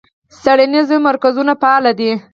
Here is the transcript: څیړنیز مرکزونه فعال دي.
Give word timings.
څیړنیز 0.43 0.89
مرکزونه 1.07 1.53
فعال 1.61 1.85
دي. 1.99 2.11